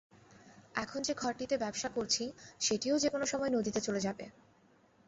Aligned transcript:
এখন 0.75 0.99
যে 1.01 1.13
ঘরটিতে 1.13 1.55
ব্যবসা 1.57 1.89
করছি, 1.89 2.23
সেটিও 2.59 2.95
যেকোনো 2.99 3.25
সময় 3.25 3.49
নদীতে 3.49 3.79
চলে 3.81 3.99
যাবে। 3.99 4.25